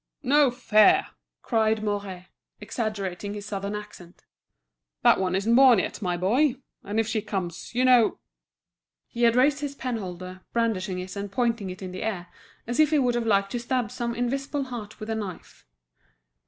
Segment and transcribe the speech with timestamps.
[0.23, 1.09] "No fear,"
[1.43, 2.25] cried Mouret,
[2.59, 4.25] exaggerating his Southern accent.
[5.03, 6.55] "That one isn't born yet, my boy.
[6.83, 8.17] And if she comes, you know—"
[9.05, 12.29] He had raised his penholder, brandishing it and pointing it in the air,
[12.65, 15.67] as if he would have liked to stab some invisible heart with a knife.